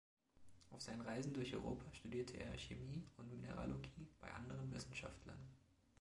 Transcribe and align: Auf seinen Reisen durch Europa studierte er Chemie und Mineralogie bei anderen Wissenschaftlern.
Auf 0.71 0.81
seinen 0.81 1.01
Reisen 1.01 1.31
durch 1.31 1.53
Europa 1.53 1.85
studierte 1.93 2.35
er 2.39 2.57
Chemie 2.57 3.03
und 3.17 3.29
Mineralogie 3.29 4.07
bei 4.19 4.31
anderen 4.33 4.73
Wissenschaftlern. 4.73 5.37